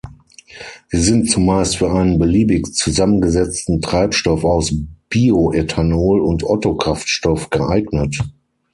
[0.89, 4.73] Sie sind zumeist für einen beliebig zusammengesetzten Treibstoff aus
[5.09, 8.19] Bioethanol und Ottokraftstoff geeignet.